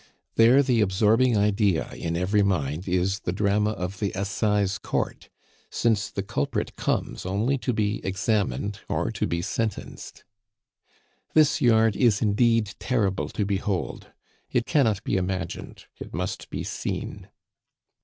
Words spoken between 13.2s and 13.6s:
to